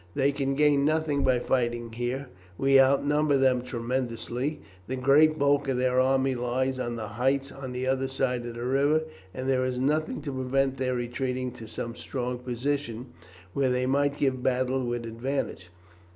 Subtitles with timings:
[0.15, 2.25] They can gain nothing by fighting here.
[2.57, 4.59] We outnumber them tremendously.
[4.87, 8.55] The great bulk of their army lies on the heights on the other side of
[8.55, 13.13] the river, and there is nothing to prevent their retreating to some strong position,
[13.53, 15.69] where they might give battle with advantage.